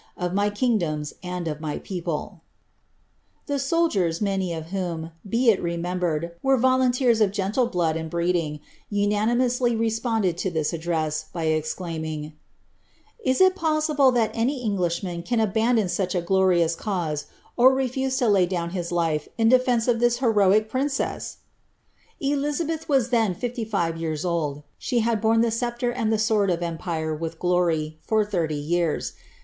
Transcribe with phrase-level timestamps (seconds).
[0.17, 2.41] of mr kingdoniH, and nf my people."
[3.45, 8.61] The soldiers, many of whom, be it remembered, were volunteers pf genile blood and breeding,
[8.89, 12.33] unanimously responded to this address, by exclaiming,
[13.23, 18.29] "Is it possible thai any Englishman can abandon such i glorious cause, or refuse lo
[18.29, 21.37] lay down his life in defence of this heroic princess
[22.19, 26.17] r"' Eliiabeih was then fifly five years old— she had borne the scepUf and the
[26.17, 29.13] sword of empire with glory for thirty years.